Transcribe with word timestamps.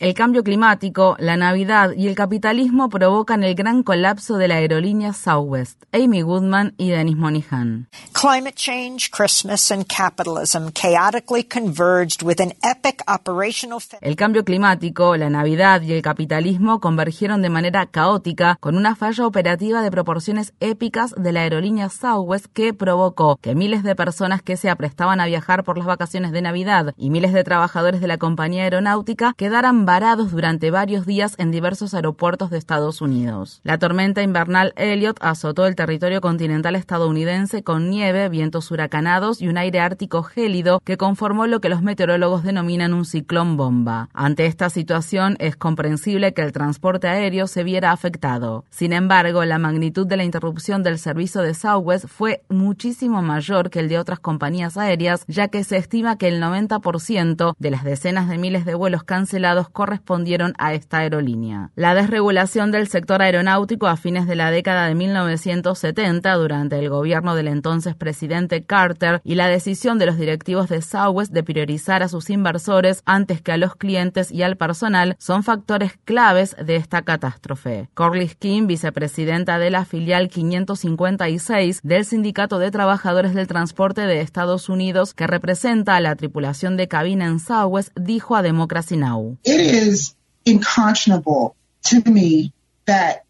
El 0.00 0.14
cambio 0.14 0.42
climático, 0.42 1.16
la 1.18 1.36
Navidad 1.36 1.90
y 1.94 2.08
el 2.08 2.14
capitalismo 2.14 2.88
provocan 2.88 3.44
el 3.44 3.54
gran 3.54 3.82
colapso 3.82 4.38
de 4.38 4.48
la 4.48 4.54
aerolínea 4.54 5.12
Southwest. 5.12 5.82
Amy 5.92 6.22
Goodman 6.22 6.72
y 6.78 6.88
Dennis 6.88 7.16
Monihan. 7.16 7.88
Climate 8.12 8.54
change, 8.54 9.10
Christmas 9.10 9.70
and 9.70 9.86
capitalism 9.86 10.70
chaotically 10.72 11.44
converged 11.44 12.22
with 12.22 12.40
an 12.40 12.54
epic 12.62 13.02
operational 13.06 13.82
El 14.00 14.16
cambio 14.16 14.44
climático, 14.44 15.14
la 15.18 15.28
Navidad 15.28 15.82
y 15.82 15.92
el 15.92 16.00
capitalismo 16.00 16.80
convergieron 16.80 17.42
de 17.42 17.50
manera 17.50 17.84
caótica 17.84 18.56
con 18.60 18.78
una 18.78 18.96
falla 18.96 19.26
operativa 19.26 19.82
de 19.82 19.90
proporciones 19.90 20.54
épicas 20.60 21.14
de 21.16 21.32
la 21.32 21.42
aerolínea 21.42 21.90
Southwest 21.90 22.46
que 22.46 22.72
provocó 22.72 23.36
que 23.36 23.54
miles 23.54 23.82
de 23.82 23.94
personas 23.94 24.40
que 24.40 24.56
se 24.56 24.69
prestaban 24.76 25.20
a 25.20 25.26
viajar 25.26 25.64
por 25.64 25.78
las 25.78 25.86
vacaciones 25.86 26.32
de 26.32 26.42
Navidad 26.42 26.94
y 26.96 27.10
miles 27.10 27.32
de 27.32 27.44
trabajadores 27.44 28.00
de 28.00 28.06
la 28.06 28.18
compañía 28.18 28.64
aeronáutica 28.64 29.34
quedaran 29.36 29.86
varados 29.86 30.30
durante 30.30 30.70
varios 30.70 31.06
días 31.06 31.34
en 31.38 31.50
diversos 31.50 31.94
aeropuertos 31.94 32.50
de 32.50 32.58
Estados 32.58 33.00
Unidos. 33.00 33.60
La 33.64 33.78
tormenta 33.78 34.22
invernal 34.22 34.72
Elliot 34.76 35.16
azotó 35.20 35.66
el 35.66 35.76
territorio 35.76 36.20
continental 36.20 36.76
estadounidense 36.76 37.62
con 37.62 37.90
nieve, 37.90 38.28
vientos 38.28 38.70
huracanados 38.70 39.40
y 39.40 39.48
un 39.48 39.58
aire 39.58 39.80
ártico 39.80 40.22
gélido 40.22 40.80
que 40.84 40.96
conformó 40.96 41.46
lo 41.46 41.60
que 41.60 41.68
los 41.68 41.82
meteorólogos 41.82 42.42
denominan 42.42 42.94
un 42.94 43.04
ciclón 43.04 43.56
bomba. 43.56 44.08
Ante 44.12 44.46
esta 44.46 44.70
situación 44.70 45.36
es 45.38 45.56
comprensible 45.56 46.34
que 46.34 46.42
el 46.42 46.52
transporte 46.52 47.08
aéreo 47.08 47.46
se 47.46 47.64
viera 47.64 47.92
afectado. 47.92 48.64
Sin 48.70 48.92
embargo, 48.92 49.44
la 49.44 49.58
magnitud 49.58 50.06
de 50.06 50.16
la 50.16 50.24
interrupción 50.24 50.82
del 50.82 50.98
servicio 50.98 51.42
de 51.42 51.54
Southwest 51.54 52.06
fue 52.06 52.42
muchísimo 52.48 53.22
mayor 53.22 53.70
que 53.70 53.80
el 53.80 53.88
de 53.88 53.98
otras 53.98 54.20
compañías 54.20 54.59
aéreas, 54.76 55.24
ya 55.26 55.48
que 55.48 55.64
se 55.64 55.76
estima 55.76 56.16
que 56.16 56.28
el 56.28 56.42
90% 56.42 57.54
de 57.58 57.70
las 57.70 57.84
decenas 57.84 58.28
de 58.28 58.38
miles 58.38 58.64
de 58.64 58.74
vuelos 58.74 59.04
cancelados 59.04 59.68
correspondieron 59.68 60.54
a 60.58 60.74
esta 60.74 60.98
aerolínea. 60.98 61.70
La 61.74 61.94
desregulación 61.94 62.70
del 62.70 62.88
sector 62.88 63.22
aeronáutico 63.22 63.86
a 63.86 63.96
fines 63.96 64.26
de 64.26 64.36
la 64.36 64.50
década 64.50 64.86
de 64.86 64.94
1970, 64.94 66.34
durante 66.34 66.78
el 66.78 66.88
gobierno 66.88 67.34
del 67.34 67.48
entonces 67.48 67.94
presidente 67.94 68.62
Carter, 68.64 69.20
y 69.24 69.34
la 69.34 69.48
decisión 69.48 69.98
de 69.98 70.06
los 70.06 70.16
directivos 70.16 70.68
de 70.68 70.82
Southwest 70.82 71.32
de 71.32 71.42
priorizar 71.42 72.02
a 72.02 72.08
sus 72.08 72.30
inversores 72.30 73.02
antes 73.06 73.42
que 73.42 73.52
a 73.52 73.56
los 73.56 73.76
clientes 73.76 74.30
y 74.30 74.42
al 74.42 74.56
personal 74.56 75.16
son 75.18 75.42
factores 75.42 75.98
claves 76.04 76.56
de 76.62 76.76
esta 76.76 77.02
catástrofe. 77.02 77.88
Corliss 77.94 78.34
King, 78.34 78.66
vicepresidenta 78.66 79.58
de 79.58 79.70
la 79.70 79.84
filial 79.84 80.28
556 80.28 81.80
del 81.82 82.04
Sindicato 82.04 82.58
de 82.58 82.70
Trabajadores 82.70 83.34
del 83.34 83.46
Transporte 83.46 84.02
de 84.02 84.20
Estados 84.20 84.49
Unidos 84.68 85.14
que 85.14 85.26
representa 85.26 85.96
a 85.96 86.00
la 86.00 86.16
tripulación 86.16 86.76
de 86.76 86.88
cabina 86.88 87.26
en 87.26 87.38
Southwest 87.38 87.96
dijo 87.96 88.34
a 88.34 88.42
Democracy 88.42 88.96
Now! 88.96 89.38
It 89.44 89.60
is 89.60 90.16
unconscionable 90.46 91.54
to 91.88 92.10
me 92.10 92.52
that 92.86 93.22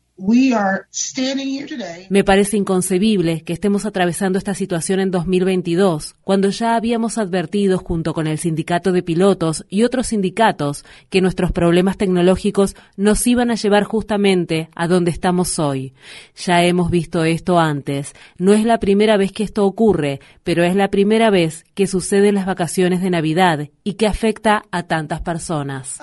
me 2.10 2.24
parece 2.24 2.56
inconcebible 2.56 3.42
que 3.42 3.52
estemos 3.52 3.86
atravesando 3.86 4.38
esta 4.38 4.54
situación 4.54 5.00
en 5.00 5.10
2022, 5.10 6.16
cuando 6.22 6.50
ya 6.50 6.76
habíamos 6.76 7.16
advertido 7.16 7.78
junto 7.78 8.12
con 8.12 8.26
el 8.26 8.38
sindicato 8.38 8.92
de 8.92 9.02
pilotos 9.02 9.64
y 9.68 9.84
otros 9.84 10.08
sindicatos 10.08 10.84
que 11.08 11.20
nuestros 11.20 11.52
problemas 11.52 11.96
tecnológicos 11.96 12.76
nos 12.96 13.26
iban 13.26 13.50
a 13.50 13.54
llevar 13.54 13.84
justamente 13.84 14.68
a 14.74 14.88
donde 14.88 15.10
estamos 15.10 15.58
hoy. 15.58 15.94
Ya 16.36 16.64
hemos 16.64 16.90
visto 16.90 17.24
esto 17.24 17.58
antes. 17.58 18.14
No 18.36 18.52
es 18.52 18.64
la 18.64 18.78
primera 18.78 19.16
vez 19.16 19.32
que 19.32 19.44
esto 19.44 19.64
ocurre, 19.64 20.20
pero 20.44 20.64
es 20.64 20.76
la 20.76 20.90
primera 20.90 21.30
vez 21.30 21.64
que 21.74 21.86
sucede 21.86 22.28
en 22.28 22.34
las 22.34 22.46
vacaciones 22.46 23.00
de 23.00 23.10
Navidad 23.10 23.68
y 23.84 23.94
que 23.94 24.06
afecta 24.06 24.64
a 24.70 24.82
tantas 24.82 25.22
personas. 25.22 25.98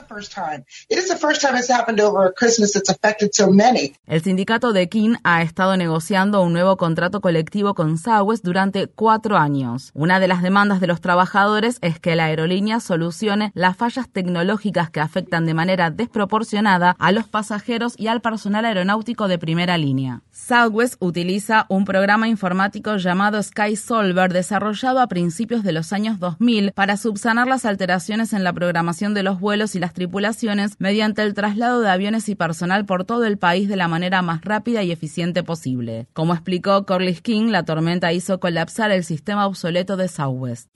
El 4.07 4.21
sindicato 4.21 4.71
de 4.71 4.87
King 4.87 5.15
ha 5.25 5.41
estado 5.41 5.75
negociando 5.75 6.41
un 6.41 6.53
nuevo 6.53 6.77
contrato 6.77 7.19
colectivo 7.19 7.73
con 7.73 7.97
Southwest 7.97 8.41
durante 8.41 8.87
cuatro 8.87 9.35
años. 9.35 9.91
Una 9.93 10.21
de 10.21 10.29
las 10.29 10.41
demandas 10.41 10.79
de 10.79 10.87
los 10.87 11.01
trabajadores 11.01 11.77
es 11.81 11.99
que 11.99 12.15
la 12.15 12.23
aerolínea 12.23 12.79
solucione 12.79 13.51
las 13.53 13.75
fallas 13.75 14.07
tecnológicas 14.07 14.89
que 14.91 15.01
afectan 15.01 15.45
de 15.45 15.53
manera 15.53 15.91
desproporcionada 15.91 16.95
a 16.99 17.11
los 17.11 17.27
pasajeros 17.27 17.95
y 17.97 18.07
al 18.07 18.21
personal 18.21 18.63
aeronáutico 18.63 19.27
de 19.27 19.39
primera 19.39 19.77
línea. 19.77 20.21
Southwest 20.31 20.95
utiliza 21.01 21.65
un 21.67 21.83
programa 21.83 22.29
informático 22.29 22.95
llamado 22.95 23.43
Sky 23.43 23.75
Solver 23.75 24.31
desarrollado 24.31 25.01
a 25.01 25.07
principios 25.07 25.63
de 25.63 25.73
los 25.73 25.91
años 25.91 26.17
2000 26.17 26.71
para 26.71 26.95
subsanar 26.95 27.47
las 27.47 27.65
alteraciones 27.65 28.31
en 28.31 28.45
la 28.45 28.53
programación 28.53 29.13
de 29.13 29.23
los 29.23 29.41
vuelos 29.41 29.75
y 29.75 29.79
las 29.79 29.93
tripulaciones 29.93 30.77
mediante 30.79 31.23
el 31.23 31.33
traslado 31.33 31.81
de 31.81 31.89
aviones 31.89 32.29
y 32.29 32.35
personal 32.35 32.85
por 32.85 33.03
todo 33.03 33.25
el 33.25 33.37
país 33.37 33.67
de 33.67 33.75
la 33.75 33.89
manera 33.89 33.96
más 34.21 34.41
rápida 34.41 34.83
y 34.83 34.91
eficiente 34.91 35.43
posible. 35.43 36.07
Como 36.13 36.33
explicó 36.33 36.85
Corliss 36.85 37.21
King, 37.21 37.49
la 37.49 37.63
tormenta 37.63 38.13
hizo 38.13 38.39
colapsar 38.39 38.91
el 38.91 39.03
sistema 39.03 39.47
obsoleto 39.47 39.97
de 39.97 40.07
Southwest. 40.07 40.69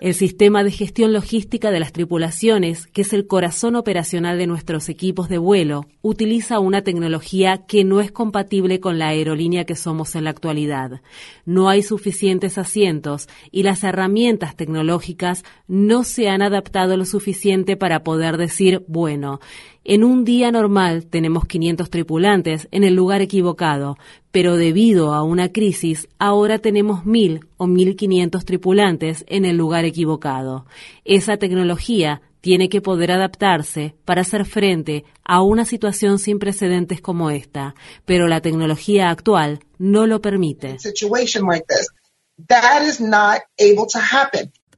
El 0.00 0.14
sistema 0.14 0.64
de 0.64 0.70
gestión 0.70 1.12
logística 1.12 1.70
de 1.70 1.80
las 1.80 1.92
tripulaciones, 1.92 2.86
que 2.86 3.02
es 3.02 3.12
el 3.12 3.26
corazón 3.26 3.76
operacional 3.76 4.38
de 4.38 4.46
nuestros 4.46 4.88
equipos 4.88 5.28
de 5.28 5.38
vuelo, 5.38 5.86
utiliza 6.00 6.58
una 6.58 6.82
tecnología 6.82 7.64
que 7.66 7.84
no 7.84 8.00
es 8.00 8.12
compatible 8.12 8.80
con 8.80 8.98
la 8.98 9.08
aerolínea 9.08 9.64
que 9.64 9.76
somos 9.76 10.14
en 10.14 10.24
la 10.24 10.30
actualidad. 10.30 11.00
No 11.44 11.68
hay 11.68 11.82
suficientes 11.82 12.58
asientos 12.58 13.28
y 13.50 13.62
las 13.62 13.84
herramientas 13.84 14.56
tecnológicas 14.56 15.44
no 15.66 16.04
se 16.04 16.28
han 16.28 16.42
adaptado 16.42 16.96
lo 16.96 17.04
suficiente 17.04 17.76
para 17.76 18.04
poder 18.04 18.36
decir, 18.36 18.84
bueno, 18.92 19.40
en 19.84 20.04
un 20.04 20.24
día 20.24 20.52
normal 20.52 21.06
tenemos 21.06 21.46
500 21.46 21.88
tripulantes 21.88 22.68
en 22.70 22.84
el 22.84 22.94
lugar 22.94 23.22
equivocado, 23.22 23.96
pero 24.30 24.56
debido 24.56 25.14
a 25.14 25.22
una 25.22 25.50
crisis 25.50 26.08
ahora 26.18 26.58
tenemos 26.58 27.06
1000 27.06 27.40
o 27.56 27.66
1500 27.66 28.44
tripulantes 28.44 29.24
en 29.28 29.44
el 29.44 29.56
lugar 29.56 29.86
equivocado. 29.86 30.66
Esa 31.04 31.38
tecnología 31.38 32.20
tiene 32.42 32.68
que 32.68 32.82
poder 32.82 33.12
adaptarse 33.12 33.94
para 34.04 34.20
hacer 34.20 34.44
frente 34.44 35.04
a 35.24 35.42
una 35.42 35.64
situación 35.64 36.18
sin 36.18 36.38
precedentes 36.38 37.00
como 37.00 37.30
esta, 37.30 37.74
pero 38.04 38.28
la 38.28 38.40
tecnología 38.40 39.10
actual 39.10 39.60
no 39.78 40.06
lo 40.06 40.20
permite. 40.20 40.76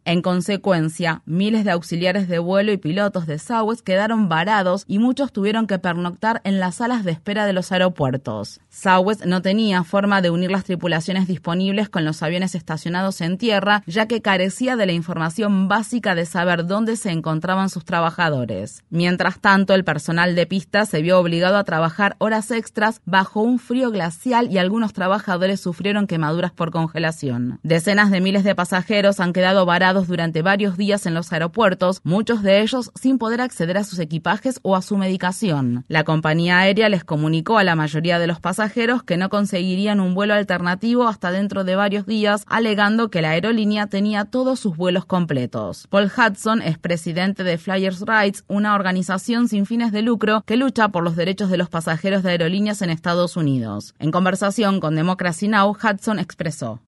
En 0.06 0.20
consecuencia, 0.20 1.22
miles 1.24 1.64
de 1.64 1.70
auxiliares 1.70 2.28
de 2.28 2.38
vuelo 2.38 2.72
y 2.72 2.76
pilotos 2.76 3.26
de 3.26 3.38
Southwest 3.38 3.80
quedaron 3.80 4.28
varados 4.28 4.84
y 4.86 4.98
muchos 4.98 5.32
tuvieron 5.32 5.66
que 5.66 5.78
pernoctar 5.78 6.42
en 6.44 6.60
las 6.60 6.74
salas 6.76 7.04
de 7.04 7.12
espera 7.12 7.46
de 7.46 7.54
los 7.54 7.72
aeropuertos. 7.72 8.60
Southwest 8.68 9.24
no 9.24 9.40
tenía 9.40 9.82
forma 9.82 10.20
de 10.20 10.28
unir 10.28 10.50
las 10.50 10.64
tripulaciones 10.64 11.26
disponibles 11.26 11.88
con 11.88 12.04
los 12.04 12.22
aviones 12.22 12.54
estacionados 12.54 13.22
en 13.22 13.38
tierra, 13.38 13.82
ya 13.86 14.06
que 14.06 14.20
carecía 14.20 14.76
de 14.76 14.84
la 14.84 14.92
información 14.92 15.68
básica 15.68 16.14
de 16.14 16.26
saber 16.26 16.66
dónde 16.66 16.96
se 16.96 17.10
encontraban 17.10 17.70
sus 17.70 17.86
trabajadores. 17.86 18.84
Mientras 18.90 19.40
tanto, 19.40 19.72
el 19.72 19.84
personal 19.84 20.34
de 20.34 20.46
pista 20.46 20.84
se 20.84 21.00
vio 21.00 21.18
obligado 21.18 21.56
a 21.56 21.64
trabajar 21.64 22.16
horas 22.18 22.50
extras 22.50 23.00
bajo 23.06 23.40
un 23.40 23.58
frío 23.58 23.90
glacial 23.90 24.52
y 24.52 24.58
algunos 24.58 24.92
trabajadores 24.92 25.60
sufrieron 25.60 26.06
quemaduras 26.06 26.52
por 26.52 26.70
congelación. 26.70 27.58
Decenas 27.62 28.10
de 28.10 28.20
miles 28.20 28.44
de 28.44 28.54
pasajeros 28.54 29.18
han 29.18 29.32
quedado 29.32 29.64
varados 29.64 29.93
durante 30.02 30.42
varios 30.42 30.76
días 30.76 31.06
en 31.06 31.14
los 31.14 31.32
aeropuertos, 31.32 32.00
muchos 32.04 32.42
de 32.42 32.60
ellos 32.60 32.90
sin 32.94 33.18
poder 33.18 33.40
acceder 33.40 33.78
a 33.78 33.84
sus 33.84 33.98
equipajes 33.98 34.60
o 34.62 34.76
a 34.76 34.82
su 34.82 34.96
medicación. 34.96 35.84
La 35.88 36.04
compañía 36.04 36.58
aérea 36.58 36.88
les 36.88 37.04
comunicó 37.04 37.58
a 37.58 37.64
la 37.64 37.76
mayoría 37.76 38.18
de 38.18 38.26
los 38.26 38.40
pasajeros 38.40 39.02
que 39.02 39.16
no 39.16 39.30
conseguirían 39.30 40.00
un 40.00 40.14
vuelo 40.14 40.34
alternativo 40.34 41.08
hasta 41.08 41.30
dentro 41.30 41.64
de 41.64 41.76
varios 41.76 42.06
días, 42.06 42.44
alegando 42.46 43.10
que 43.10 43.22
la 43.22 43.30
aerolínea 43.30 43.86
tenía 43.86 44.24
todos 44.24 44.60
sus 44.60 44.76
vuelos 44.76 45.04
completos. 45.04 45.86
Paul 45.88 46.10
Hudson 46.16 46.62
es 46.62 46.78
presidente 46.78 47.44
de 47.44 47.58
Flyers 47.58 48.02
Rights, 48.06 48.44
una 48.48 48.74
organización 48.74 49.48
sin 49.48 49.66
fines 49.66 49.92
de 49.92 50.02
lucro 50.02 50.42
que 50.46 50.56
lucha 50.56 50.88
por 50.88 51.04
los 51.04 51.16
derechos 51.16 51.50
de 51.50 51.56
los 51.56 51.68
pasajeros 51.68 52.22
de 52.22 52.30
aerolíneas 52.30 52.82
en 52.82 52.90
Estados 52.90 53.36
Unidos. 53.36 53.94
En 53.98 54.10
conversación 54.10 54.80
con 54.80 54.94
Democracy 54.94 55.48
Now, 55.48 55.70
Hudson 55.70 56.18
expresó. 56.18 56.80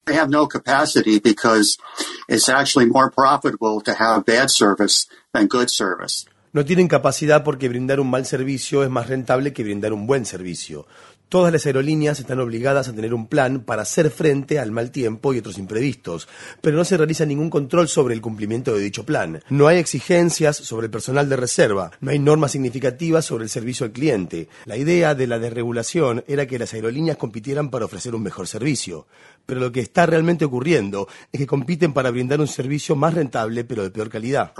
Tienen 6.64 6.86
capacidad 6.86 7.42
porque 7.42 7.68
brindar 7.68 7.98
un 7.98 8.08
mal 8.08 8.26
servicio 8.26 8.84
es 8.84 8.90
más 8.90 9.08
rentable 9.08 9.52
que 9.52 9.64
brindar 9.64 9.92
un 9.92 10.06
buen 10.06 10.24
servicio. 10.24 10.86
Todas 11.28 11.52
las 11.52 11.66
aerolíneas 11.66 12.20
están 12.20 12.38
obligadas 12.38 12.88
a 12.88 12.92
tener 12.92 13.12
un 13.12 13.26
plan 13.26 13.60
para 13.60 13.82
hacer 13.82 14.10
frente 14.10 14.58
al 14.58 14.70
mal 14.70 14.90
tiempo 14.90 15.34
y 15.34 15.38
otros 15.38 15.58
imprevistos, 15.58 16.28
pero 16.60 16.76
no 16.76 16.84
se 16.84 16.96
realiza 16.96 17.26
ningún 17.26 17.50
control 17.50 17.88
sobre 17.88 18.14
el 18.14 18.20
cumplimiento 18.20 18.72
de 18.72 18.80
dicho 18.80 19.04
plan. 19.04 19.42
No 19.48 19.66
hay 19.66 19.78
exigencias 19.78 20.56
sobre 20.56 20.86
el 20.86 20.90
personal 20.90 21.28
de 21.28 21.36
reserva, 21.36 21.90
no 22.00 22.10
hay 22.10 22.18
normas 22.18 22.52
significativas 22.52 23.24
sobre 23.24 23.44
el 23.44 23.50
servicio 23.50 23.86
al 23.86 23.92
cliente. 23.92 24.48
La 24.64 24.76
idea 24.76 25.14
de 25.14 25.26
la 25.26 25.38
desregulación 25.38 26.22
era 26.28 26.46
que 26.46 26.58
las 26.58 26.72
aerolíneas 26.74 27.16
compitieran 27.16 27.70
para 27.70 27.86
ofrecer 27.86 28.14
un 28.14 28.22
mejor 28.22 28.46
servicio, 28.46 29.06
pero 29.44 29.60
lo 29.60 29.72
que 29.72 29.80
está 29.80 30.06
realmente 30.06 30.44
ocurriendo 30.44 31.08
es 31.32 31.40
que 31.40 31.46
compiten 31.46 31.92
para 31.92 32.10
brindar 32.10 32.40
un 32.40 32.48
servicio 32.48 32.94
más 32.96 33.14
rentable 33.14 33.64
pero 33.64 33.82
de 33.82 33.90
peor 33.90 34.08
calidad. 34.08 34.52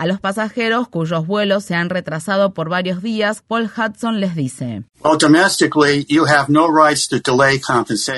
A 0.00 0.06
los 0.06 0.18
pasajeros 0.18 0.88
cuyos 0.88 1.26
vuelos 1.26 1.62
se 1.66 1.74
han 1.74 1.90
retrasado 1.90 2.54
por 2.54 2.70
varios 2.70 3.02
días, 3.02 3.42
Paul 3.46 3.64
Hudson 3.64 4.18
les 4.18 4.34
dice. 4.34 4.82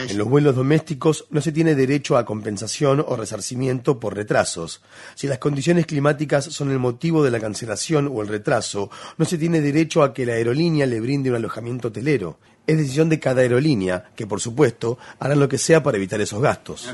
En 0.08 0.18
los 0.18 0.28
vuelos 0.28 0.54
domésticos 0.54 1.24
no 1.30 1.40
se 1.40 1.50
tiene 1.50 1.74
derecho 1.74 2.16
a 2.16 2.24
compensación 2.24 3.04
o 3.04 3.16
resarcimiento 3.16 3.98
por 3.98 4.14
retrasos. 4.14 4.80
Si 5.16 5.26
las 5.26 5.38
condiciones 5.38 5.86
climáticas 5.86 6.44
son 6.44 6.70
el 6.70 6.78
motivo 6.78 7.24
de 7.24 7.32
la 7.32 7.40
cancelación 7.40 8.08
o 8.14 8.22
el 8.22 8.28
retraso, 8.28 8.88
no 9.18 9.24
se 9.24 9.36
tiene 9.36 9.60
derecho 9.60 10.04
a 10.04 10.14
que 10.14 10.24
la 10.24 10.34
aerolínea 10.34 10.86
le 10.86 11.00
brinde 11.00 11.30
un 11.30 11.36
alojamiento 11.36 11.88
hotelero 11.88 12.38
es 12.66 12.78
decisión 12.78 13.08
de 13.08 13.18
cada 13.18 13.42
aerolínea, 13.42 14.04
que 14.14 14.26
por 14.26 14.40
supuesto 14.40 14.98
harán 15.18 15.40
lo 15.40 15.48
que 15.48 15.58
sea 15.58 15.82
para 15.82 15.96
evitar 15.96 16.20
esos 16.20 16.40
gastos. 16.40 16.88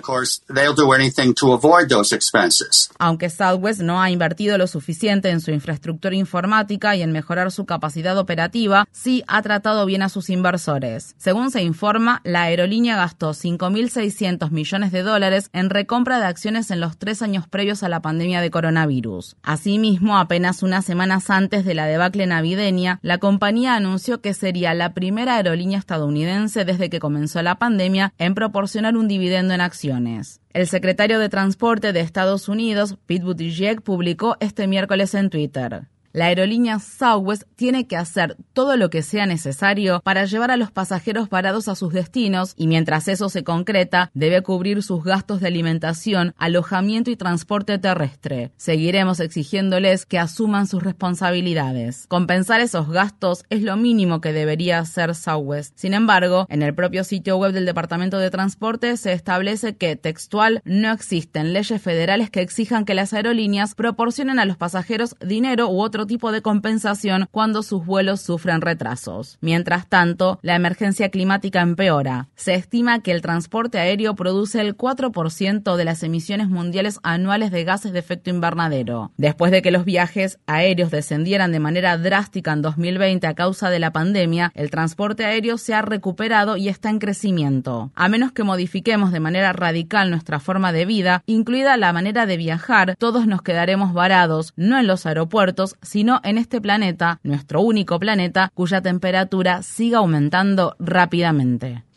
Aunque 2.99 3.31
Southwest 3.31 3.81
no 3.81 4.00
ha 4.00 4.11
invertido 4.11 4.56
lo 4.56 4.67
suficiente 4.67 5.31
en 5.31 5.41
su 5.41 5.50
infraestructura 5.50 6.15
informática 6.15 6.97
y 6.97 7.03
en 7.03 7.12
mejorar 7.12 7.53
su 7.53 7.67
capacidad 7.67 8.17
operativa, 8.19 8.87
sí 8.93 9.23
ha 9.26 9.43
tratado 9.43 9.85
bien 9.85 10.03
a 10.03 10.09
sus 10.09 10.31
inversores. 10.31 11.15
Según 11.19 11.50
se 11.50 11.62
informa, 11.62 12.20
la 12.25 12.43
aerolínea 12.43 12.97
gastó 12.97 13.31
5.600 13.31 14.50
millones 14.50 14.93
de 14.93 15.03
dólares 15.03 15.50
en 15.53 15.70
recompra 15.70 16.19
de 16.19 16.26
acciones 16.26 16.70
en 16.70 16.81
los 16.81 16.97
tres 16.97 17.20
años 17.23 17.47
previos 17.47 17.82
a 17.82 17.88
la 17.88 18.00
pandemia 18.00 18.41
de 18.41 18.50
coronavirus. 18.50 19.37
Asimismo, 19.43 20.19
apenas 20.19 20.62
unas 20.62 20.85
semanas 20.85 21.31
antes 21.31 21.65
de 21.65 21.75
la 21.75 21.87
debacle 21.87 22.26
navideña, 22.26 22.99
la 23.03 23.19
compañía 23.19 23.75
anunció 23.75 24.20
que 24.20 24.35
sería 24.35 24.75
la 24.75 24.94
primera 24.94 25.37
aerolínea 25.37 25.57
línea 25.58 25.78
estadounidense 25.78 26.64
desde 26.64 26.88
que 26.88 27.00
comenzó 27.00 27.43
la 27.43 27.56
pandemia 27.56 28.14
en 28.19 28.34
proporcionar 28.34 28.96
un 28.96 29.08
dividendo 29.08 29.55
en 29.55 29.60
acciones. 29.60 30.40
El 30.50 30.66
secretario 30.66 31.19
de 31.19 31.28
Transporte 31.28 31.93
de 31.93 32.00
Estados 32.00 32.49
Unidos, 32.49 32.96
Pete 33.06 33.25
Buttigieg, 33.25 33.82
publicó 33.82 34.37
este 34.40 34.66
miércoles 34.66 35.14
en 35.14 35.31
Twitter. 35.31 35.88
La 36.12 36.26
aerolínea 36.26 36.78
Southwest 36.78 37.43
tiene 37.55 37.87
que 37.87 37.96
hacer 37.96 38.37
todo 38.55 38.76
lo 38.76 38.88
que 38.88 39.02
sea 39.02 39.26
necesario 39.26 40.00
para 40.02 40.25
llevar 40.25 40.50
a 40.50 40.56
los 40.56 40.70
pasajeros 40.70 41.28
parados 41.28 41.69
a 41.69 41.75
sus 41.75 41.93
destinos 41.93 42.55
y 42.56 42.66
mientras 42.66 43.08
eso 43.08 43.28
se 43.28 43.44
concreta, 43.44 44.10
debe 44.14 44.43
cubrir 44.43 44.82
sus 44.82 45.05
gastos 45.05 45.40
de 45.40 45.49
alimentación, 45.49 46.34
alojamiento 46.38 47.10
y 47.10 47.16
transporte 47.16 47.78
terrestre. 47.78 48.52
Seguiremos 48.56 49.20
exigiéndoles 49.20 50.06
que 50.06 50.19
asuman 50.19 50.66
sus 50.66 50.82
responsabilidades. 50.82 52.06
Compensar 52.08 52.60
esos 52.60 52.88
gastos 52.88 53.44
es 53.50 53.62
lo 53.62 53.76
mínimo 53.76 54.20
que 54.20 54.32
debería 54.32 54.78
hacer 54.78 55.14
Southwest. 55.14 55.76
Sin 55.76 55.94
embargo, 55.94 56.46
en 56.49 56.62
el 56.62 56.75
propio 56.75 57.05
sitio 57.05 57.37
web 57.37 57.52
del 57.52 57.66
Departamento 57.66 58.19
de 58.19 58.31
Transporte 58.31 58.96
se 58.96 59.12
establece 59.12 59.76
que, 59.76 59.96
textual, 59.96 60.62
no 60.64 60.93
existen 60.93 61.52
leyes 61.52 61.82
federales 61.82 62.31
que 62.31 62.40
exijan 62.40 62.84
que 62.84 62.94
las 62.94 63.12
aerolíneas 63.12 63.75
proporcionen 63.75 64.38
a 64.38 64.44
los 64.44 64.56
pasajeros 64.56 65.16
dinero 65.20 65.69
u 65.69 65.81
otro 65.81 65.98
tipo 66.06 66.33
de 66.33 66.43
compensación 66.43 67.29
cuando 67.31 67.62
sus 67.62 67.85
vuelos 67.85 68.21
sufren 68.21 68.61
retrasos. 68.61 69.39
Mientras 69.41 69.89
tanto, 69.89 70.39
la 70.43 70.56
emergencia 70.56 71.09
climática 71.11 71.61
empeora. 71.61 72.29
Se 72.35 72.55
estima 72.55 73.00
que 73.00 73.12
el 73.12 73.23
transporte 73.23 73.79
aéreo 73.79 74.15
produce 74.15 74.61
el 74.61 74.77
4% 74.77 75.77
de 75.77 75.85
las 75.85 76.03
emisiones 76.03 76.49
mundiales 76.49 77.00
anuales 77.03 77.50
de 77.50 77.65
gases 77.65 77.93
de 77.93 77.99
efecto 77.99 78.31
invernadero. 78.31 79.12
Después 79.17 79.53
de 79.53 79.62
que 79.62 79.71
los 79.71 79.85
viajes 79.85 80.39
aéreos 80.47 80.91
descendieran 80.91 81.53
de 81.53 81.61
manera 81.61 81.97
drástica 81.99 82.53
en 82.53 82.62
2020 82.62 83.27
a 83.27 83.35
causa 83.35 83.71
de 83.71 83.79
la 83.79 83.93
pandemia, 83.93 84.53
el 84.55 84.71
transporte 84.71 85.25
aéreo 85.25 85.59
se 85.59 85.75
ha 85.75 85.83
recuperado 85.83 86.56
y 86.56 86.69
está 86.69 86.91
en 86.91 86.99
crecimiento. 86.99 87.91
A 87.94 88.09
menos 88.09 88.33
que 88.33 88.44
modifiquemos 88.44 89.12
de 89.12 89.21
manera 89.21 89.53
radical 89.53 90.11
nuestra 90.11 90.41
forma 90.41 90.73
de 90.73 90.87
vida, 90.87 91.23
incluida 91.27 91.77
la 91.77 91.93
manera 91.93 92.27
de 92.27 92.37
viajar, 92.37 92.97
todos 92.99 93.27
nos 93.27 93.43
quedaremos 93.43 93.93
varados, 93.93 94.53
no 94.56 94.79
en 94.79 94.87
los 94.87 95.06
aeropuertos, 95.06 95.77
sino 95.88 96.20
en 96.23 96.37
este 96.37 96.61
planeta, 96.61 97.19
nuestro 97.23 97.62
único 97.62 97.99
planeta, 97.99 98.50
cuya 98.52 98.82
temperatura 98.82 99.62
siga 99.62 99.99
aumentando 99.99 100.76
rápidamente. 100.79 101.88